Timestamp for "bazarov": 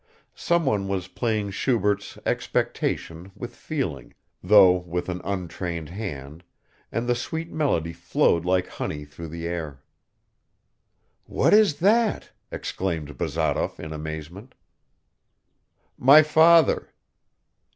13.15-13.79